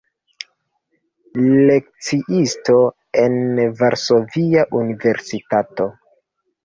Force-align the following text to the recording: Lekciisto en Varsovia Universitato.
Lekciisto 1.67 2.79
en 3.25 3.37
Varsovia 3.83 4.65
Universitato. 4.81 5.87